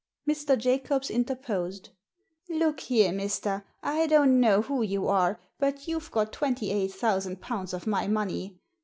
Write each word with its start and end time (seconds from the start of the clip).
Mr. 0.27 0.57
Jacobs 0.57 1.11
interposed. 1.11 1.89
"Look 2.49 2.79
here, 2.79 3.11
mister, 3.11 3.63
I 3.83 4.07
don't 4.07 4.39
know 4.39 4.63
who 4.63 4.81
you 4.81 5.07
are, 5.07 5.39
but 5.59 5.87
you've 5.87 6.09
got 6.09 6.33
twenty 6.33 6.71
eight 6.71 6.93
thousand 6.95 7.39
pounds 7.39 7.71
of 7.71 7.85
my 7.85 8.07
money. 8.07 8.57